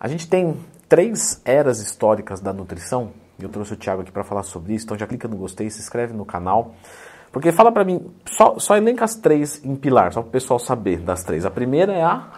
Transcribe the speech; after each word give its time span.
A 0.00 0.08
gente 0.08 0.26
tem 0.26 0.56
três 0.88 1.42
eras 1.44 1.78
históricas 1.78 2.40
da 2.40 2.54
nutrição, 2.54 3.10
e 3.38 3.42
eu 3.42 3.50
trouxe 3.50 3.74
o 3.74 3.76
Thiago 3.76 4.00
aqui 4.00 4.10
para 4.10 4.24
falar 4.24 4.42
sobre 4.42 4.72
isso, 4.72 4.86
então 4.86 4.96
já 4.96 5.06
clica 5.06 5.28
no 5.28 5.36
gostei, 5.36 5.68
se 5.68 5.78
inscreve 5.78 6.14
no 6.14 6.24
canal. 6.24 6.74
Porque 7.30 7.52
fala 7.52 7.70
para 7.70 7.84
mim, 7.84 8.10
só, 8.24 8.58
só 8.58 8.78
elenca 8.78 9.04
as 9.04 9.14
três 9.14 9.62
em 9.62 9.76
pilar, 9.76 10.10
só 10.14 10.22
para 10.22 10.28
o 10.28 10.32
pessoal 10.32 10.58
saber 10.58 11.00
das 11.00 11.22
três. 11.22 11.44
A 11.44 11.50
primeira 11.50 11.92
é 11.92 12.02
a 12.02 12.32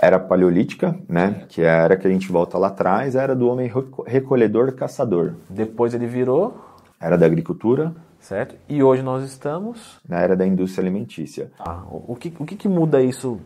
era 0.00 0.18
paleolítica, 0.18 0.98
né? 1.08 1.44
Que 1.48 1.62
é 1.62 1.70
a 1.70 1.76
era 1.84 1.96
que 1.96 2.08
a 2.08 2.10
gente 2.10 2.30
volta 2.30 2.58
lá 2.58 2.66
atrás, 2.66 3.14
era 3.14 3.36
do 3.36 3.48
homem 3.48 3.70
recolhedor 4.04 4.74
caçador. 4.74 5.34
Depois 5.48 5.94
ele 5.94 6.08
virou 6.08 6.60
era 7.00 7.16
da 7.16 7.24
agricultura. 7.24 7.94
Certo. 8.18 8.56
E 8.68 8.82
hoje 8.82 9.02
nós 9.02 9.22
estamos 9.22 10.00
na 10.08 10.18
era 10.20 10.34
da 10.34 10.44
indústria 10.44 10.82
alimentícia. 10.82 11.52
Ah, 11.58 11.84
o 11.88 12.16
que, 12.16 12.34
o 12.38 12.44
que, 12.44 12.56
que 12.56 12.68
muda 12.68 13.00
isso 13.00 13.40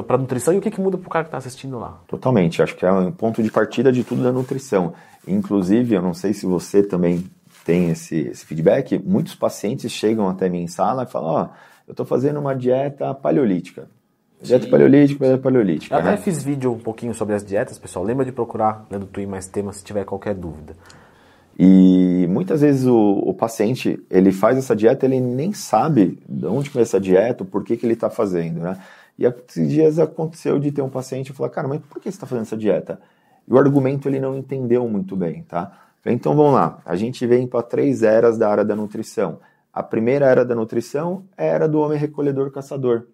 para 0.00 0.16
a 0.16 0.18
nutrição 0.18 0.54
e 0.54 0.58
o 0.58 0.60
que, 0.60 0.70
que 0.70 0.80
muda 0.80 0.96
para 0.96 1.06
o 1.06 1.10
cara 1.10 1.24
que 1.24 1.28
está 1.28 1.38
assistindo 1.38 1.78
lá? 1.78 2.00
Totalmente. 2.06 2.62
Acho 2.62 2.76
que 2.76 2.86
é 2.86 2.92
um 2.92 3.10
ponto 3.10 3.42
de 3.42 3.50
partida 3.50 3.90
de 3.90 4.04
tudo 4.04 4.22
da 4.22 4.30
nutrição. 4.30 4.94
Inclusive, 5.26 5.94
eu 5.94 6.02
não 6.02 6.14
sei 6.14 6.32
se 6.32 6.46
você 6.46 6.82
também 6.82 7.24
tem 7.64 7.90
esse, 7.90 8.28
esse 8.28 8.44
feedback, 8.46 8.98
muitos 8.98 9.34
pacientes 9.34 9.90
chegam 9.92 10.28
até 10.28 10.48
mim 10.48 10.62
em 10.62 10.68
sala 10.68 11.02
e 11.02 11.06
falam: 11.06 11.30
Ó, 11.30 11.42
oh, 11.42 11.48
eu 11.88 11.92
estou 11.92 12.06
fazendo 12.06 12.40
uma 12.40 12.54
dieta 12.54 13.12
paleolítica. 13.14 13.88
Dieta 14.40 14.66
paleolítica, 14.66 15.24
dieta 15.24 15.42
paleolítica. 15.42 15.94
Eu 15.94 16.02
né? 16.02 16.12
até 16.12 16.22
fiz 16.22 16.42
vídeo 16.42 16.72
um 16.72 16.78
pouquinho 16.78 17.14
sobre 17.14 17.34
as 17.34 17.44
dietas, 17.44 17.78
pessoal. 17.78 18.04
Lembra 18.04 18.24
de 18.24 18.32
procurar 18.32 18.86
lendo 18.90 19.06
Twin 19.06 19.26
mais 19.26 19.46
temas 19.46 19.76
se 19.76 19.84
tiver 19.84 20.04
qualquer 20.04 20.34
dúvida. 20.34 20.74
E 21.58 22.26
muitas 22.30 22.62
vezes 22.62 22.86
o, 22.86 22.96
o, 22.96 23.34
paciente 23.34 24.02
ele 24.10 24.32
faz 24.32 24.56
essa 24.56 24.74
dieta, 24.74 25.04
ele 25.04 25.20
nem 25.20 25.52
sabe 25.52 26.18
de 26.26 26.46
onde 26.46 26.70
veio 26.70 26.82
essa 26.82 26.98
dieta, 26.98 27.44
por 27.44 27.62
que, 27.62 27.76
que 27.76 27.84
ele 27.84 27.92
está 27.92 28.08
fazendo, 28.08 28.60
né? 28.60 28.78
E 29.18 29.24
esses 29.24 29.70
dias 29.70 29.98
aconteceu 29.98 30.58
de 30.58 30.72
ter 30.72 30.82
um 30.82 30.88
paciente 30.88 31.30
e 31.30 31.32
falar, 31.32 31.50
cara, 31.50 31.68
mas 31.68 31.80
por 31.80 32.00
que 32.00 32.04
você 32.04 32.16
está 32.16 32.26
fazendo 32.26 32.42
essa 32.42 32.56
dieta? 32.56 33.00
E 33.46 33.52
o 33.52 33.58
argumento 33.58 34.08
ele 34.08 34.20
não 34.20 34.36
entendeu 34.36 34.88
muito 34.88 35.16
bem, 35.16 35.42
tá? 35.42 35.78
Então 36.04 36.34
vamos 36.34 36.54
lá, 36.54 36.80
a 36.84 36.96
gente 36.96 37.24
vem 37.26 37.46
para 37.46 37.62
três 37.62 38.02
eras 38.02 38.36
da 38.36 38.48
área 38.48 38.64
da 38.64 38.74
nutrição. 38.74 39.38
A 39.72 39.82
primeira 39.82 40.26
era 40.26 40.44
da 40.44 40.54
nutrição 40.54 41.24
é 41.36 41.46
era 41.48 41.68
do 41.68 41.80
homem 41.80 41.98
recolhedor 41.98 42.50
caçador, 42.50 43.06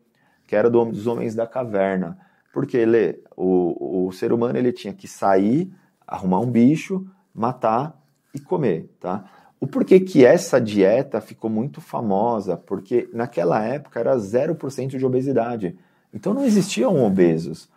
que 0.46 0.56
era 0.56 0.70
do, 0.70 0.84
dos 0.86 1.06
homens 1.06 1.34
da 1.34 1.46
caverna. 1.46 2.19
Porque 2.52 2.76
ele, 2.76 3.22
o, 3.36 4.06
o 4.06 4.12
ser 4.12 4.32
humano 4.32 4.58
ele 4.58 4.72
tinha 4.72 4.92
que 4.92 5.06
sair, 5.06 5.70
arrumar 6.06 6.41
um 6.41 6.50
bicho, 6.50 7.06
matar 7.34 8.00
e 8.34 8.41
comer, 8.41 8.91
tá? 8.98 9.24
O 9.60 9.66
porquê 9.66 10.00
que 10.00 10.24
essa 10.24 10.60
dieta 10.60 11.20
ficou 11.20 11.50
muito 11.50 11.80
famosa? 11.80 12.56
Porque 12.56 13.08
naquela 13.12 13.62
época 13.62 13.98
era 14.00 14.16
0% 14.16 14.96
de 14.96 15.04
obesidade. 15.04 15.76
Então 16.12 16.34
não 16.34 16.44
existiam 16.44 17.04
obesos. 17.04 17.68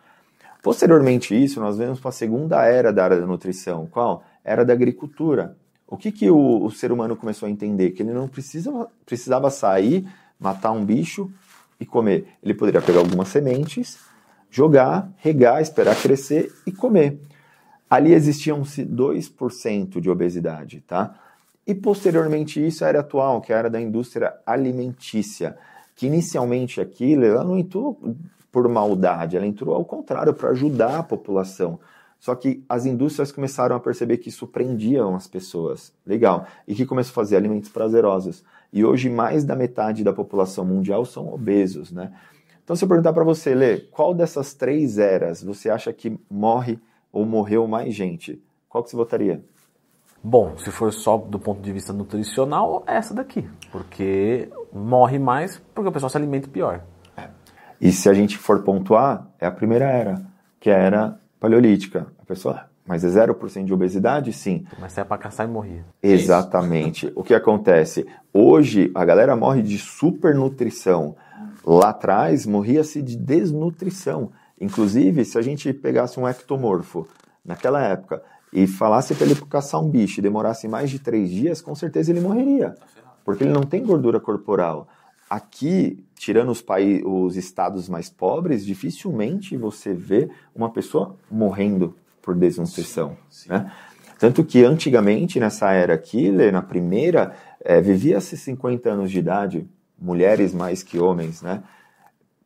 Posteriormente 0.62 1.34
isso, 1.34 1.60
nós 1.60 1.76
vemos 1.76 1.98
para 1.98 2.10
a 2.10 2.12
segunda 2.12 2.64
era 2.64 2.92
da 2.92 3.04
área 3.04 3.20
da 3.20 3.26
nutrição. 3.26 3.86
Qual? 3.90 4.24
Era 4.44 4.64
da 4.64 4.72
agricultura. 4.72 5.56
O 5.86 5.96
que, 5.96 6.10
que 6.10 6.30
o, 6.30 6.64
o 6.64 6.70
ser 6.70 6.92
humano 6.92 7.16
começou 7.16 7.46
a 7.46 7.50
entender? 7.50 7.90
Que 7.90 8.02
ele 8.02 8.12
não 8.12 8.28
precisa, 8.28 8.70
precisava 9.04 9.50
sair, 9.50 10.06
matar 10.38 10.70
um 10.72 10.84
bicho 10.84 11.30
e 11.78 11.84
comer. 11.84 12.28
Ele 12.42 12.54
poderia 12.54 12.80
pegar 12.80 13.00
algumas 13.00 13.28
sementes, 13.28 13.98
jogar, 14.50 15.10
regar, 15.18 15.60
esperar 15.60 15.96
crescer 15.96 16.52
e 16.66 16.72
comer. 16.72 17.18
Ali 17.90 18.14
existiam 18.14 18.62
2% 18.62 20.00
de 20.00 20.08
obesidade, 20.08 20.82
tá? 20.86 21.14
E 21.66 21.74
posteriormente 21.74 22.64
isso, 22.64 22.84
a 22.84 22.88
era 22.88 23.00
atual, 23.00 23.40
que 23.40 23.52
é 23.52 23.54
a 23.54 23.58
área 23.58 23.70
da 23.70 23.80
indústria 23.80 24.34
alimentícia, 24.46 25.56
que 25.94 26.06
inicialmente 26.06 26.80
aquilo, 26.80 27.24
ela 27.24 27.44
não 27.44 27.58
entrou 27.58 27.98
por 28.50 28.68
maldade, 28.68 29.36
ela 29.36 29.46
entrou 29.46 29.74
ao 29.74 29.84
contrário, 29.84 30.34
para 30.34 30.50
ajudar 30.50 30.98
a 30.98 31.02
população. 31.02 31.78
Só 32.22 32.36
que 32.36 32.62
as 32.68 32.86
indústrias 32.86 33.32
começaram 33.32 33.74
a 33.74 33.80
perceber 33.80 34.18
que 34.18 34.28
isso 34.28 34.46
prendia 34.46 35.04
as 35.06 35.26
pessoas. 35.26 35.92
Legal. 36.06 36.46
E 36.68 36.74
que 36.74 36.86
começou 36.86 37.10
a 37.10 37.14
fazer 37.14 37.36
alimentos 37.36 37.68
prazerosos. 37.68 38.44
E 38.72 38.84
hoje 38.84 39.10
mais 39.10 39.42
da 39.42 39.56
metade 39.56 40.04
da 40.04 40.12
população 40.12 40.64
mundial 40.64 41.04
são 41.04 41.34
obesos, 41.34 41.90
né? 41.90 42.12
Então 42.62 42.76
se 42.76 42.84
eu 42.84 42.88
perguntar 42.88 43.12
para 43.12 43.24
você, 43.24 43.54
Lê, 43.54 43.80
qual 43.80 44.14
dessas 44.14 44.54
três 44.54 44.98
eras 44.98 45.42
você 45.42 45.68
acha 45.68 45.92
que 45.92 46.16
morre 46.30 46.78
ou 47.12 47.26
morreu 47.26 47.66
mais 47.66 47.92
gente, 47.92 48.40
qual 48.68 48.84
que 48.84 48.90
você 48.90 48.96
votaria? 48.96 49.44
Bom, 50.24 50.56
se 50.56 50.70
for 50.70 50.92
só 50.92 51.16
do 51.16 51.38
ponto 51.38 51.60
de 51.60 51.72
vista 51.72 51.92
nutricional, 51.92 52.84
é 52.86 52.96
essa 52.96 53.12
daqui. 53.12 53.48
Porque 53.72 54.48
morre 54.72 55.18
mais 55.18 55.60
porque 55.74 55.88
o 55.88 55.92
pessoal 55.92 56.10
se 56.10 56.16
alimenta 56.16 56.48
pior. 56.48 56.82
É. 57.16 57.28
E 57.80 57.90
se 57.90 58.08
a 58.08 58.14
gente 58.14 58.38
for 58.38 58.62
pontuar, 58.62 59.26
é 59.40 59.46
a 59.46 59.50
primeira 59.50 59.86
era, 59.86 60.22
que 60.60 60.70
é 60.70 60.74
a 60.74 60.78
era 60.78 61.20
paleolítica. 61.40 62.06
A 62.20 62.24
pessoa, 62.24 62.66
mas 62.86 63.04
é 63.04 63.08
0% 63.08 63.64
de 63.64 63.74
obesidade? 63.74 64.32
Sim. 64.32 64.64
Mas 64.78 64.96
é 64.96 65.02
para 65.02 65.18
caçar 65.18 65.48
e 65.48 65.50
morrer. 65.50 65.84
Exatamente. 66.00 67.10
o 67.16 67.24
que 67.24 67.34
acontece? 67.34 68.06
Hoje, 68.32 68.92
a 68.94 69.04
galera 69.04 69.34
morre 69.34 69.60
de 69.60 69.76
supernutrição. 69.76 71.16
Lá 71.66 71.90
atrás, 71.90 72.46
morria-se 72.46 73.02
de 73.02 73.16
desnutrição. 73.16 74.30
Inclusive, 74.60 75.24
se 75.24 75.36
a 75.36 75.42
gente 75.42 75.72
pegasse 75.72 76.18
um 76.20 76.28
ectomorfo 76.28 77.08
naquela 77.44 77.82
época 77.82 78.22
e 78.52 78.66
falasse 78.66 79.14
para 79.14 79.26
ele 79.26 79.34
caçar 79.48 79.80
um 79.80 79.88
bicho 79.88 80.20
e 80.20 80.22
demorasse 80.22 80.68
mais 80.68 80.90
de 80.90 80.98
três 80.98 81.30
dias, 81.30 81.62
com 81.62 81.74
certeza 81.74 82.10
ele 82.10 82.20
morreria, 82.20 82.74
porque 83.24 83.44
ele 83.44 83.52
não 83.52 83.62
tem 83.62 83.84
gordura 83.84 84.20
corporal. 84.20 84.86
Aqui, 85.30 86.04
tirando 86.14 86.50
os, 86.50 86.60
países, 86.60 87.02
os 87.06 87.36
estados 87.36 87.88
mais 87.88 88.10
pobres, 88.10 88.66
dificilmente 88.66 89.56
você 89.56 89.94
vê 89.94 90.28
uma 90.54 90.70
pessoa 90.70 91.16
morrendo 91.30 91.94
por 92.20 92.34
desnutrição. 92.34 93.16
Sim, 93.30 93.44
sim. 93.44 93.48
Né? 93.48 93.72
Tanto 94.18 94.44
que 94.44 94.62
antigamente, 94.62 95.40
nessa 95.40 95.72
era 95.72 95.94
aqui, 95.94 96.30
na 96.30 96.62
primeira, 96.62 97.34
é, 97.64 97.80
vivia-se 97.80 98.36
50 98.36 98.88
anos 98.88 99.10
de 99.10 99.18
idade, 99.18 99.66
mulheres 99.98 100.54
mais 100.54 100.80
que 100.80 100.96
homens, 100.96 101.42
né? 101.42 101.62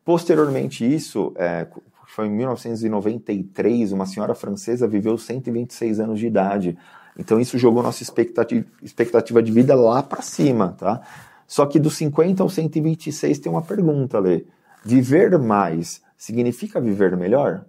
Posteriormente 0.03 0.83
isso, 0.83 1.33
é, 1.35 1.67
foi 2.07 2.27
em 2.27 2.31
1993, 2.31 3.91
uma 3.91 4.05
senhora 4.05 4.33
francesa 4.33 4.87
viveu 4.87 5.17
126 5.17 5.99
anos 5.99 6.19
de 6.19 6.25
idade. 6.25 6.77
Então 7.19 7.39
isso 7.39 7.57
jogou 7.57 7.83
nossa 7.83 8.01
expectativa, 8.01 8.65
expectativa 8.81 9.43
de 9.43 9.51
vida 9.51 9.75
lá 9.75 10.01
para 10.01 10.21
cima, 10.21 10.73
tá? 10.77 11.01
Só 11.45 11.65
que 11.65 11.79
dos 11.79 11.95
50 11.97 12.41
aos 12.41 12.53
126 12.53 13.39
tem 13.39 13.51
uma 13.51 13.61
pergunta, 13.61 14.19
Lê. 14.19 14.45
Viver 14.83 15.37
mais 15.37 16.01
significa 16.17 16.79
viver 16.79 17.15
melhor? 17.17 17.65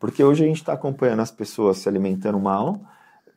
Porque 0.00 0.24
hoje 0.24 0.44
a 0.44 0.46
gente 0.46 0.60
está 0.60 0.72
acompanhando 0.72 1.20
as 1.20 1.30
pessoas 1.30 1.78
se 1.78 1.88
alimentando 1.88 2.40
mal, 2.40 2.80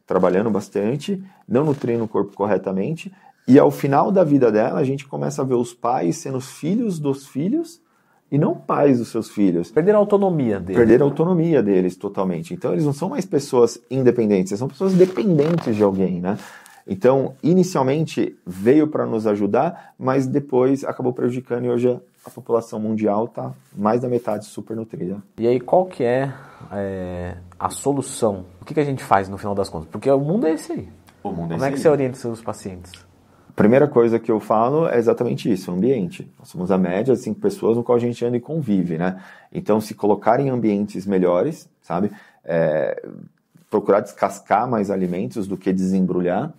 trabalhando 0.05 0.49
bastante, 0.49 1.23
não 1.47 1.65
nutrindo 1.65 2.05
o 2.05 2.07
corpo 2.07 2.33
corretamente, 2.33 3.13
e 3.47 3.59
ao 3.59 3.71
final 3.71 4.11
da 4.11 4.23
vida 4.23 4.51
dela 4.51 4.79
a 4.79 4.83
gente 4.83 5.05
começa 5.05 5.41
a 5.41 5.45
ver 5.45 5.55
os 5.55 5.73
pais 5.73 6.17
sendo 6.17 6.37
os 6.37 6.51
filhos 6.51 6.97
dos 6.97 7.27
filhos 7.27 7.81
e 8.31 8.37
não 8.37 8.55
pais 8.55 8.99
dos 8.99 9.09
seus 9.09 9.29
filhos. 9.29 9.71
Perder 9.71 9.95
a 9.95 9.97
autonomia 9.97 10.59
deles. 10.59 10.77
Perder 10.77 11.01
a 11.01 11.05
autonomia 11.05 11.63
deles 11.63 11.95
totalmente. 11.95 12.53
Então 12.53 12.73
eles 12.73 12.85
não 12.85 12.93
são 12.93 13.09
mais 13.09 13.25
pessoas 13.25 13.79
independentes, 13.89 14.51
eles 14.51 14.59
são 14.59 14.67
pessoas 14.67 14.93
dependentes 14.93 15.75
de 15.75 15.83
alguém, 15.83 16.19
né? 16.19 16.37
Então, 16.89 17.35
inicialmente 17.43 18.37
veio 18.45 18.87
para 18.87 19.05
nos 19.05 19.27
ajudar, 19.27 19.93
mas 19.99 20.25
depois 20.25 20.85
acabou 20.85 21.11
prejudicando 21.11 21.65
e 21.65 21.69
hoje 21.69 21.99
a 22.25 22.29
população 22.29 22.79
mundial 22.79 23.25
está 23.25 23.51
mais 23.75 24.01
da 24.01 24.07
metade 24.07 24.45
supernutrida. 24.45 25.21
E 25.37 25.45
aí, 25.45 25.59
qual 25.59 25.85
que 25.85 26.03
é, 26.03 26.31
é 26.71 27.37
a 27.59 27.69
solução? 27.69 28.45
O 28.61 28.65
que, 28.65 28.73
que, 28.73 28.79
a 28.79 28.85
gente 28.85 29.03
faz 29.03 29.27
no 29.27 29.37
final 29.37 29.53
das 29.53 29.67
contas? 29.67 29.89
Porque 29.89 30.09
o 30.09 30.19
mundo 30.19 30.47
é 30.47 30.53
esse 30.53 30.71
aí. 30.71 30.89
O 31.21 31.31
mundo 31.31 31.53
é 31.53 31.55
Como 31.55 31.65
é 31.65 31.71
que 31.71 31.79
você 31.79 31.89
orienta 31.89 32.15
seus 32.15 32.41
pacientes? 32.41 32.93
Primeira 33.57 33.87
coisa 33.87 34.19
que 34.19 34.31
eu 34.31 34.39
falo 34.39 34.87
é 34.87 34.99
exatamente 34.99 35.51
isso, 35.51 35.71
ambiente. 35.71 36.31
Nós 36.37 36.47
somos 36.47 36.69
a 36.69 36.77
média 36.77 37.15
de 37.15 37.19
cinco 37.19 37.39
pessoas 37.39 37.75
no 37.75 37.83
qual 37.83 37.97
a 37.97 37.99
gente 37.99 38.23
anda 38.23 38.37
e 38.37 38.39
convive, 38.39 38.99
né? 38.99 39.19
Então, 39.51 39.81
se 39.81 39.95
colocar 39.95 40.39
em 40.39 40.49
ambientes 40.49 41.07
melhores, 41.07 41.67
sabe? 41.81 42.11
É, 42.45 43.01
procurar 43.67 44.01
descascar 44.01 44.69
mais 44.69 44.91
alimentos 44.91 45.47
do 45.47 45.57
que 45.57 45.73
desembrulhar. 45.73 46.53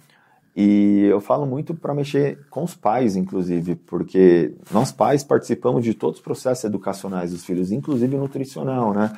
E 0.57 1.05
eu 1.05 1.21
falo 1.21 1.47
muito 1.47 1.73
para 1.73 1.95
mexer 1.95 2.41
com 2.51 2.65
os 2.65 2.75
pais, 2.75 3.15
inclusive, 3.15 3.77
porque 3.77 4.57
nós 4.73 4.91
pais 4.91 5.23
participamos 5.23 5.85
de 5.85 5.95
todos 5.95 6.19
os 6.19 6.25
processos 6.25 6.65
educacionais 6.65 7.31
dos 7.31 7.45
filhos, 7.45 7.71
inclusive 7.71 8.17
nutricional, 8.17 8.93
né? 8.93 9.13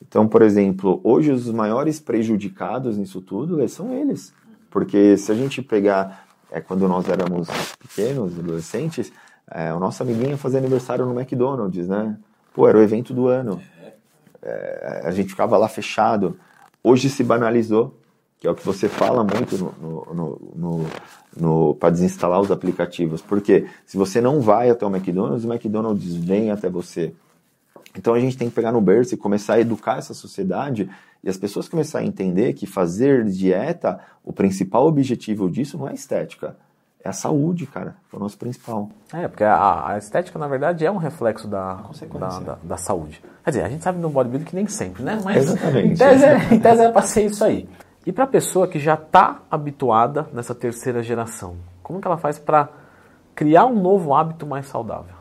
Então, 0.00 0.26
por 0.26 0.40
exemplo, 0.40 1.02
hoje 1.04 1.30
os 1.30 1.50
maiores 1.50 2.00
prejudicados 2.00 2.96
nisso 2.96 3.20
tudo 3.20 3.68
são 3.68 3.92
eles. 3.92 4.32
Porque 4.70 5.18
se 5.18 5.30
a 5.30 5.34
gente 5.34 5.60
pegar 5.60 6.25
é, 6.56 6.60
quando 6.62 6.88
nós 6.88 7.06
éramos 7.08 7.48
pequenos, 7.78 8.38
adolescentes, 8.38 9.12
é, 9.50 9.72
o 9.74 9.78
nosso 9.78 10.02
amiguinho 10.02 10.38
fazia 10.38 10.58
aniversário 10.58 11.04
no 11.04 11.18
McDonald's, 11.18 11.86
né? 11.86 12.16
Pô, 12.54 12.66
era 12.66 12.78
o 12.78 12.82
evento 12.82 13.12
do 13.12 13.28
ano. 13.28 13.60
É, 14.42 15.02
a 15.04 15.10
gente 15.10 15.28
ficava 15.28 15.58
lá 15.58 15.68
fechado. 15.68 16.38
Hoje 16.82 17.10
se 17.10 17.22
banalizou, 17.22 17.94
que 18.38 18.46
é 18.46 18.50
o 18.50 18.54
que 18.54 18.64
você 18.64 18.88
fala 18.88 19.22
muito 19.22 19.58
no, 19.58 20.14
no, 20.14 20.52
no, 20.54 20.86
no 21.36 21.74
para 21.74 21.90
desinstalar 21.90 22.40
os 22.40 22.50
aplicativos. 22.50 23.20
Porque 23.20 23.66
se 23.84 23.98
você 23.98 24.20
não 24.20 24.40
vai 24.40 24.70
até 24.70 24.86
o 24.86 24.88
McDonald's, 24.88 25.44
o 25.44 25.52
McDonald's 25.52 26.14
vem 26.16 26.50
até 26.50 26.70
você. 26.70 27.12
Então 27.96 28.14
a 28.14 28.20
gente 28.20 28.36
tem 28.36 28.48
que 28.48 28.54
pegar 28.54 28.72
no 28.72 28.80
berço 28.80 29.14
e 29.14 29.16
começar 29.16 29.54
a 29.54 29.60
educar 29.60 29.98
essa 29.98 30.14
sociedade 30.14 30.88
e 31.22 31.28
as 31.28 31.36
pessoas 31.36 31.68
começarem 31.68 32.06
a 32.06 32.10
entender 32.10 32.52
que 32.52 32.66
fazer 32.66 33.24
dieta, 33.24 33.98
o 34.24 34.32
principal 34.32 34.86
objetivo 34.86 35.50
disso 35.50 35.78
não 35.78 35.88
é 35.88 35.94
estética, 35.94 36.56
é 37.06 37.08
a 37.08 37.12
saúde, 37.12 37.66
cara. 37.66 37.96
É 38.12 38.16
o 38.16 38.18
nosso 38.18 38.36
principal. 38.36 38.90
É, 39.12 39.26
porque 39.28 39.44
a, 39.44 39.88
a 39.88 39.98
estética, 39.98 40.38
na 40.38 40.48
verdade, 40.48 40.84
é 40.84 40.90
um 40.90 40.96
reflexo 40.96 41.48
da, 41.48 41.74
da, 42.18 42.38
da, 42.40 42.58
da, 42.62 42.76
saúde. 42.76 43.22
Quer 43.44 43.50
dizer, 43.50 43.64
a 43.64 43.68
gente 43.68 43.82
sabe 43.82 44.00
no 44.00 44.10
bodybuilding 44.10 44.44
que 44.44 44.54
nem 44.54 44.66
sempre, 44.66 45.02
né? 45.02 45.20
Mas 45.24 45.44
Exatamente. 45.44 45.94
Em 45.94 45.96
tese, 45.96 46.24
é, 46.24 46.54
em 46.54 46.60
tese 46.60 46.82
é 46.82 46.90
pra 46.90 47.02
ser 47.02 47.26
isso 47.26 47.44
aí. 47.44 47.68
E 48.04 48.12
para 48.12 48.24
a 48.24 48.28
pessoa 48.28 48.68
que 48.68 48.78
já 48.78 48.94
está 48.94 49.42
habituada 49.50 50.28
nessa 50.32 50.54
terceira 50.54 51.02
geração, 51.02 51.56
como 51.82 52.00
que 52.00 52.06
ela 52.06 52.16
faz 52.16 52.38
para 52.38 52.68
criar 53.34 53.66
um 53.66 53.80
novo 53.80 54.14
hábito 54.14 54.46
mais 54.46 54.66
saudável? 54.66 55.15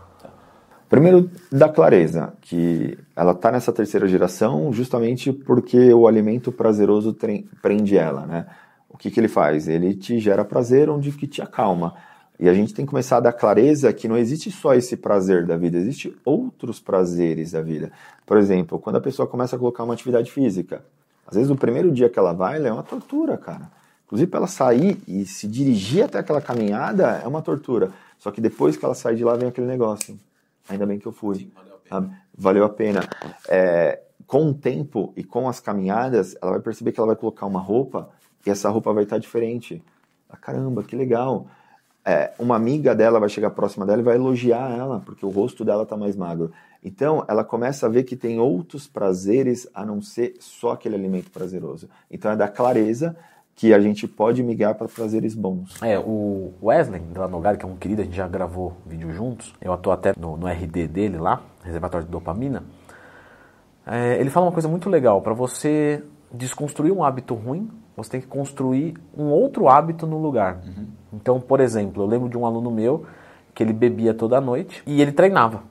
Primeiro, 0.96 1.30
da 1.52 1.68
clareza, 1.68 2.32
que 2.40 2.98
ela 3.18 3.34
está 3.34 3.52
nessa 3.52 3.74
terceira 3.74 4.08
geração 4.08 4.72
justamente 4.72 5.34
porque 5.34 5.94
o 5.94 6.08
alimento 6.08 6.54
prazeroso 6.54 7.14
prende 7.62 7.98
ela, 7.98 8.26
né? 8.26 8.46
O 8.88 8.98
que, 8.98 9.12
que 9.12 9.20
ele 9.20 9.28
faz? 9.28 9.68
Ele 9.68 9.94
te 9.94 10.20
gera 10.20 10.46
prazer 10.46 10.90
onde 10.90 11.12
que 11.12 11.28
te 11.28 11.42
acalma. 11.42 11.94
E 12.40 12.48
a 12.48 12.54
gente 12.54 12.74
tem 12.74 12.86
que 12.86 12.92
começar 12.92 13.18
a 13.18 13.20
dar 13.20 13.34
clareza 13.34 13.92
que 13.92 14.08
não 14.08 14.16
existe 14.16 14.50
só 14.50 14.74
esse 14.74 14.96
prazer 14.96 15.46
da 15.46 15.58
vida, 15.58 15.78
existe 15.78 16.16
outros 16.24 16.80
prazeres 16.80 17.52
da 17.52 17.62
vida. 17.62 17.92
Por 18.26 18.38
exemplo, 18.38 18.80
quando 18.80 18.96
a 18.96 19.02
pessoa 19.02 19.28
começa 19.28 19.58
a 19.58 19.60
colocar 19.60 19.84
uma 19.84 19.96
atividade 19.96 20.32
física, 20.32 20.82
às 21.28 21.36
vezes 21.36 21.52
o 21.52 21.58
primeiro 21.58 21.92
dia 21.92 22.10
que 22.10 22.18
ela 22.18 22.32
vai, 22.32 22.56
ela 22.56 22.70
é 22.70 22.72
uma 22.72 22.84
tortura, 22.84 23.38
cara. 23.38 23.70
Inclusive 24.06 24.32
para 24.32 24.38
ela 24.38 24.48
sair 24.48 24.98
e 25.06 25.26
se 25.26 25.46
dirigir 25.46 26.06
até 26.06 26.20
aquela 26.20 26.40
caminhada 26.40 27.20
é 27.22 27.28
uma 27.28 27.42
tortura. 27.42 27.92
Só 28.18 28.32
que 28.32 28.40
depois 28.40 28.78
que 28.78 28.86
ela 28.86 28.96
sai 28.96 29.16
de 29.16 29.26
lá 29.26 29.36
vem 29.36 29.50
aquele 29.50 29.68
negócio. 29.68 30.18
Ainda 30.70 30.86
bem 30.86 31.00
que 31.00 31.06
eu 31.06 31.12
fui. 31.12 31.36
Sim, 31.36 31.52
valeu 31.54 31.76
a 31.76 31.80
pena. 31.80 32.22
Valeu 32.38 32.66
a 32.66 32.70
pena. 32.70 33.10
É, 33.48 34.02
com 34.26 34.50
o 34.50 34.54
tempo 34.54 35.14
e 35.16 35.24
com 35.24 35.48
as 35.48 35.60
caminhadas, 35.60 36.36
ela 36.42 36.54
vai 36.54 36.62
perceber 36.62 36.92
que 36.92 37.00
ela 37.00 37.08
vai 37.08 37.16
colocar 37.16 37.46
uma 37.46 37.60
roupa 37.60 38.10
e 38.46 38.50
essa 38.50 38.70
roupa 38.70 38.94
vai 38.94 39.04
estar 39.04 39.18
diferente. 39.18 39.84
Ah, 40.30 40.38
caramba, 40.38 40.84
que 40.84 40.96
legal. 40.96 41.48
É, 42.04 42.34
uma 42.38 42.56
amiga 42.56 42.94
dela 42.94 43.20
vai 43.20 43.30
chegar 43.30 43.50
próxima 43.52 43.86
dela 43.86 44.02
e 44.02 44.04
vai 44.04 44.16
elogiar 44.16 44.72
ela, 44.72 45.00
porque 45.00 45.26
o 45.26 45.30
rosto 45.30 45.66
dela 45.66 45.84
está 45.84 45.98
mais 45.98 46.16
magro. 46.16 46.52
Então, 46.84 47.26
ela 47.28 47.44
começa 47.44 47.88
a 47.88 47.90
ver 47.90 48.04
que 48.04 48.16
tem 48.16 48.40
outros 48.40 48.88
prazeres 48.88 49.68
a 49.74 49.84
não 49.84 50.02
ser 50.04 50.36
só 50.40 50.74
aquele 50.74 50.94
alimento 50.94 51.32
prazeroso. 51.32 51.90
Então, 52.12 52.32
é 52.32 52.36
da 52.36 52.48
clareza 52.48 53.18
que 53.56 53.74
a 53.74 53.80
gente 53.80 54.06
pode 54.08 54.44
migrar 54.44 54.76
para 54.76 54.88
prazeres 54.88 55.34
bons. 55.34 55.82
É, 55.82 55.98
o 55.98 56.54
Wesley 56.62 57.02
Nogari, 57.30 57.58
que 57.58 57.66
é 57.66 57.68
um 57.68 57.78
querido, 57.78 58.02
a 58.02 58.06
gente 58.06 58.16
já 58.16 58.28
gravou 58.28 58.74
vídeo 58.86 59.12
juntos, 59.14 59.54
eu 59.62 59.72
atuo 59.72 59.94
até 59.94 60.14
no, 60.20 60.36
no 60.36 60.46
RD 60.46 60.88
dele 60.88 61.18
lá, 61.18 61.42
reservatório 61.64 62.06
de 62.06 62.12
dopamina, 62.12 62.64
é, 63.88 64.20
ele 64.20 64.30
fala 64.30 64.48
uma 64.48 64.52
coisa 64.52 64.68
muito 64.68 64.90
legal, 64.90 65.22
para 65.22 65.34
você 65.34 66.04
desconstruir 66.32 66.92
um 66.92 67.02
hábito 67.02 67.34
ruim, 67.34 67.70
você 67.96 68.12
tem 68.12 68.22
que 68.22 68.28
construir 68.28 68.96
um 69.18 69.26
outro 69.26 69.70
hábito 69.70 70.06
no 70.06 70.18
lugar. 70.18 70.62
Uhum. 70.66 70.88
Então, 71.14 71.40
por 71.40 71.62
exemplo, 71.62 72.04
eu 72.04 72.08
lembro 72.08 72.28
de 72.28 72.38
um 72.38 72.46
aluno 72.46 72.70
meu 72.70 73.06
que 73.54 73.64
ele 73.64 73.72
bebia 73.72 74.14
toda 74.14 74.42
noite 74.42 74.84
e 74.86 75.02
ele 75.02 75.14
treinava, 75.14 75.64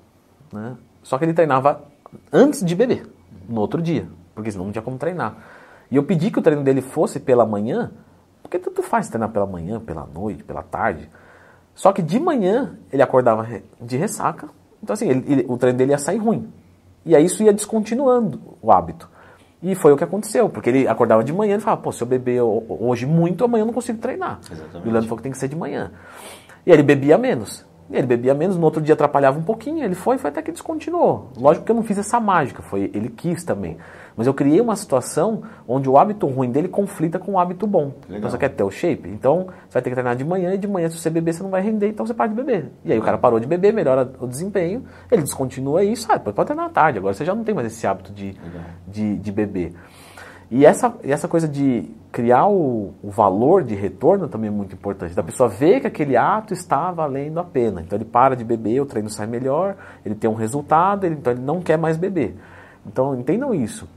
né? 0.50 0.74
Só 1.02 1.18
que 1.18 1.24
ele 1.26 1.34
treinava 1.34 1.82
antes 2.32 2.64
de 2.64 2.74
beber, 2.74 3.06
no 3.46 3.60
outro 3.60 3.82
dia, 3.82 4.08
porque 4.34 4.50
senão 4.50 4.64
não 4.64 4.72
tinha 4.72 4.80
como 4.80 4.96
treinar. 4.96 5.36
E 5.94 5.96
eu 5.96 6.02
pedi 6.02 6.28
que 6.28 6.40
o 6.40 6.42
treino 6.42 6.64
dele 6.64 6.80
fosse 6.80 7.20
pela 7.20 7.46
manhã, 7.46 7.92
porque 8.42 8.58
tanto 8.58 8.82
faz 8.82 9.08
treinar 9.08 9.28
pela 9.28 9.46
manhã, 9.46 9.78
pela 9.78 10.04
noite, 10.04 10.42
pela 10.42 10.60
tarde. 10.60 11.08
Só 11.72 11.92
que 11.92 12.02
de 12.02 12.18
manhã 12.18 12.76
ele 12.92 13.00
acordava 13.00 13.46
de 13.80 13.96
ressaca, 13.96 14.48
então 14.82 14.92
assim, 14.92 15.08
ele, 15.08 15.24
ele, 15.28 15.46
o 15.48 15.56
treino 15.56 15.78
dele 15.78 15.92
ia 15.92 15.98
sair 15.98 16.18
ruim. 16.18 16.52
E 17.06 17.14
aí 17.14 17.24
isso 17.24 17.44
ia 17.44 17.52
descontinuando 17.52 18.40
o 18.60 18.72
hábito. 18.72 19.08
E 19.62 19.76
foi 19.76 19.92
o 19.92 19.96
que 19.96 20.02
aconteceu, 20.02 20.48
porque 20.48 20.68
ele 20.68 20.88
acordava 20.88 21.22
de 21.22 21.32
manhã 21.32 21.58
e 21.58 21.60
falava, 21.60 21.80
pô, 21.82 21.92
se 21.92 22.02
eu 22.02 22.08
beber 22.08 22.42
hoje 22.42 23.06
muito, 23.06 23.44
amanhã 23.44 23.62
eu 23.62 23.66
não 23.66 23.72
consigo 23.72 24.00
treinar. 24.00 24.40
Exatamente. 24.50 24.84
E 24.84 24.88
o 24.88 24.90
Leandro 24.90 25.08
falou 25.08 25.18
que 25.18 25.22
tem 25.22 25.30
que 25.30 25.38
ser 25.38 25.46
de 25.46 25.54
manhã. 25.54 25.92
E 26.66 26.72
aí 26.72 26.76
ele 26.76 26.82
bebia 26.82 27.16
menos. 27.16 27.64
Ele 27.90 28.06
bebia 28.06 28.32
menos, 28.32 28.56
no 28.56 28.64
outro 28.64 28.80
dia 28.80 28.94
atrapalhava 28.94 29.38
um 29.38 29.42
pouquinho, 29.42 29.84
ele 29.84 29.94
foi, 29.94 30.16
foi 30.16 30.30
até 30.30 30.40
que 30.40 30.50
descontinuou. 30.50 31.30
Lógico 31.36 31.66
que 31.66 31.70
eu 31.70 31.76
não 31.76 31.82
fiz 31.82 31.98
essa 31.98 32.18
mágica, 32.18 32.62
foi 32.62 32.90
ele 32.94 33.10
quis 33.10 33.44
também. 33.44 33.76
Mas 34.16 34.26
eu 34.26 34.32
criei 34.32 34.60
uma 34.60 34.74
situação 34.74 35.42
onde 35.68 35.88
o 35.88 35.98
hábito 35.98 36.26
ruim 36.26 36.50
dele 36.50 36.68
conflita 36.68 37.18
com 37.18 37.32
o 37.32 37.38
hábito 37.38 37.66
bom. 37.66 37.92
Legal. 38.08 38.18
Então 38.18 38.30
você 38.30 38.38
quer 38.38 38.48
ter 38.48 38.62
o 38.62 38.70
shape? 38.70 39.08
Então 39.08 39.46
você 39.68 39.74
vai 39.74 39.82
ter 39.82 39.90
que 39.90 39.96
treinar 39.96 40.16
de 40.16 40.24
manhã 40.24 40.54
e 40.54 40.58
de 40.58 40.66
manhã 40.66 40.88
se 40.88 40.98
você 40.98 41.10
beber 41.10 41.34
você 41.34 41.42
não 41.42 41.50
vai 41.50 41.60
render, 41.60 41.88
então 41.88 42.06
você 42.06 42.14
para 42.14 42.28
de 42.28 42.34
beber. 42.34 42.70
E 42.84 42.92
aí 42.92 42.98
o 42.98 43.02
cara 43.02 43.18
parou 43.18 43.38
de 43.38 43.46
beber, 43.46 43.72
melhora 43.72 44.10
o 44.18 44.26
desempenho, 44.26 44.84
ele 45.10 45.22
descontinua 45.22 45.84
isso, 45.84 46.06
ah, 46.10 46.16
depois 46.16 46.34
pode 46.34 46.46
treinar 46.46 46.66
à 46.66 46.70
tarde, 46.70 46.98
agora 46.98 47.12
você 47.12 47.24
já 47.24 47.34
não 47.34 47.44
tem 47.44 47.54
mais 47.54 47.66
esse 47.66 47.86
hábito 47.86 48.12
de, 48.12 48.34
de, 48.86 49.16
de 49.16 49.32
beber. 49.32 49.74
E 50.50 50.64
essa, 50.64 50.94
e 51.02 51.12
essa 51.12 51.28
coisa 51.28 51.48
de 51.48 51.90
criar 52.14 52.46
o, 52.46 52.94
o, 53.02 53.10
valor 53.10 53.64
de 53.64 53.74
retorno 53.74 54.28
também 54.28 54.46
é 54.46 54.50
muito 54.52 54.72
importante. 54.72 55.16
Da 55.16 55.22
pessoa 55.22 55.48
ver 55.48 55.80
que 55.80 55.88
aquele 55.88 56.16
ato 56.16 56.54
está 56.54 56.92
valendo 56.92 57.40
a 57.40 57.44
pena. 57.44 57.80
Então 57.80 57.98
ele 57.98 58.04
para 58.04 58.36
de 58.36 58.44
beber, 58.44 58.80
o 58.80 58.86
treino 58.86 59.10
sai 59.10 59.26
melhor, 59.26 59.74
ele 60.06 60.14
tem 60.14 60.30
um 60.30 60.34
resultado, 60.34 61.04
ele, 61.04 61.16
então 61.16 61.32
ele 61.32 61.42
não 61.42 61.60
quer 61.60 61.76
mais 61.76 61.96
beber. 61.96 62.36
Então 62.86 63.18
entendam 63.18 63.52
isso. 63.52 63.88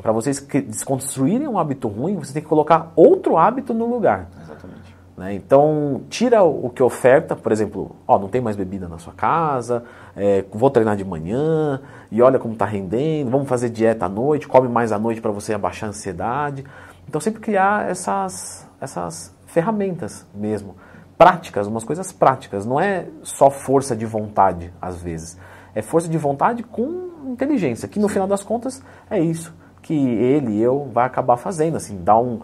Para 0.00 0.12
vocês 0.12 0.40
desconstruírem 0.40 1.46
um 1.46 1.58
hábito 1.58 1.88
ruim, 1.88 2.16
você 2.16 2.32
tem 2.32 2.42
que 2.42 2.48
colocar 2.48 2.90
outro 2.96 3.36
hábito 3.36 3.74
no 3.74 3.84
lugar. 3.84 4.30
Exatamente. 4.40 4.96
Né? 5.14 5.34
Então, 5.34 6.00
tira 6.08 6.42
o 6.42 6.70
que 6.70 6.82
oferta, 6.82 7.36
por 7.36 7.52
exemplo, 7.52 7.94
ó, 8.08 8.18
não 8.18 8.28
tem 8.28 8.40
mais 8.40 8.56
bebida 8.56 8.88
na 8.88 8.96
sua 8.96 9.12
casa, 9.12 9.84
é, 10.16 10.42
vou 10.50 10.70
treinar 10.70 10.96
de 10.96 11.04
manhã, 11.04 11.82
e 12.10 12.22
olha 12.22 12.38
como 12.38 12.54
está 12.54 12.64
rendendo, 12.64 13.30
vamos 13.30 13.46
fazer 13.46 13.68
dieta 13.68 14.06
à 14.06 14.08
noite, 14.08 14.48
come 14.48 14.68
mais 14.68 14.90
à 14.90 14.98
noite 14.98 15.20
para 15.20 15.30
você 15.30 15.52
abaixar 15.52 15.88
a 15.88 15.90
ansiedade. 15.90 16.64
Então, 17.08 17.20
sempre 17.20 17.40
criar 17.40 17.88
essas, 17.88 18.68
essas 18.80 19.34
ferramentas 19.46 20.26
mesmo, 20.34 20.76
práticas, 21.18 21.66
umas 21.66 21.84
coisas 21.84 22.12
práticas. 22.12 22.66
Não 22.66 22.80
é 22.80 23.06
só 23.22 23.50
força 23.50 23.94
de 23.94 24.06
vontade, 24.06 24.72
às 24.80 25.00
vezes. 25.00 25.38
É 25.74 25.82
força 25.82 26.08
de 26.08 26.18
vontade 26.18 26.62
com 26.62 27.10
inteligência, 27.26 27.88
que 27.88 27.98
no 27.98 28.08
final 28.08 28.26
das 28.26 28.42
contas 28.42 28.82
é 29.10 29.20
isso 29.20 29.54
que 29.82 29.94
ele 29.94 30.52
e 30.52 30.62
eu 30.62 30.88
vai 30.92 31.04
acabar 31.04 31.36
fazendo, 31.36 31.76
assim, 31.76 32.02
dar 32.02 32.18
um, 32.18 32.40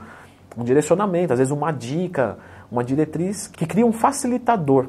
um 0.56 0.64
direcionamento, 0.64 1.32
às 1.32 1.38
vezes 1.38 1.52
uma 1.52 1.70
dica, 1.70 2.36
uma 2.70 2.82
diretriz 2.82 3.46
que 3.46 3.64
cria 3.64 3.86
um 3.86 3.92
facilitador 3.92 4.88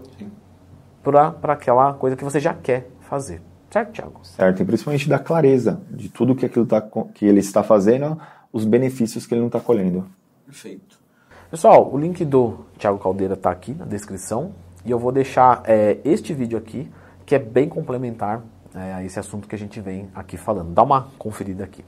para 1.03 1.53
aquela 1.53 1.93
coisa 1.93 2.15
que 2.15 2.23
você 2.23 2.39
já 2.39 2.53
quer 2.53 2.89
fazer. 3.01 3.41
Certo, 3.69 3.91
Tiago? 3.91 4.19
Certo, 4.23 4.61
e 4.63 4.65
principalmente 4.65 5.07
da 5.07 5.19
clareza 5.19 5.79
de 5.91 6.09
tudo 6.09 6.35
que, 6.35 6.45
aquilo 6.45 6.65
tá, 6.65 6.81
que 7.13 7.25
ele 7.25 7.39
está 7.39 7.61
fazendo, 7.61 8.19
os 8.51 8.65
benefícios 8.65 9.25
que 9.25 9.33
ele 9.33 9.41
não 9.41 9.47
está 9.47 9.59
colhendo. 9.59 10.05
Perfeito. 10.45 10.99
Pessoal, 11.49 11.91
o 11.91 11.97
link 11.97 12.23
do 12.25 12.65
Tiago 12.77 12.99
Caldeira 12.99 13.33
está 13.33 13.51
aqui 13.51 13.73
na 13.73 13.85
descrição 13.85 14.53
e 14.85 14.91
eu 14.91 14.99
vou 14.99 15.11
deixar 15.11 15.63
é, 15.65 15.97
este 16.03 16.33
vídeo 16.33 16.57
aqui, 16.57 16.89
que 17.25 17.35
é 17.35 17.39
bem 17.39 17.67
complementar 17.67 18.43
é, 18.73 18.93
a 18.93 19.03
esse 19.03 19.19
assunto 19.19 19.47
que 19.47 19.55
a 19.55 19.57
gente 19.57 19.79
vem 19.81 20.09
aqui 20.13 20.37
falando. 20.37 20.73
Dá 20.73 20.83
uma 20.83 21.09
conferida 21.17 21.63
aqui. 21.63 21.83